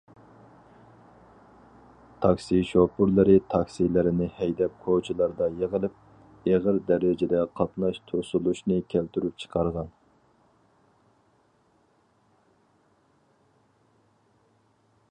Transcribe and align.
تاكسى 2.25 2.61
شوپۇرلىرى 2.69 3.35
تاكسىلىرىنى 3.51 4.29
ھەيدەپ 4.37 4.79
كوچىلاردا 4.87 5.49
يىغىلىپ، 5.59 6.49
ئېغىر 6.53 6.81
دەرىجىدە 6.89 7.43
قاتناش 7.61 8.01
توسۇلۇشنى 8.13 8.79
كەلتۈرۈپ 8.95 9.45
چىقارغان. 9.45 9.95